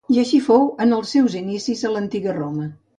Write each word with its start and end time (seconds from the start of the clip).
I 0.13 0.15
així 0.21 0.39
fou 0.45 0.65
en 0.87 0.97
els 0.97 1.13
seus 1.17 1.37
inicis 1.43 1.87
a 1.91 1.95
l'Antiga 1.95 2.39
Roma. 2.43 2.73